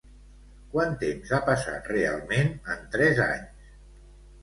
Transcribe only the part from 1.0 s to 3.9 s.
temps ha passat realment en tres anys?